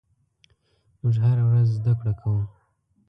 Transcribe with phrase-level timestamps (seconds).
[1.01, 2.41] موږ هره ورځ زدهکړه کوو.